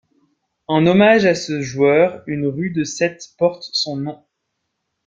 En 0.65 0.87
hommage 0.87 1.27
à 1.27 1.35
ce 1.35 1.61
joueur, 1.61 2.23
une 2.25 2.47
rue 2.47 2.71
de 2.71 2.83
Sète 2.83 3.35
porte 3.37 3.69
son 3.71 3.97
nom. 3.97 4.25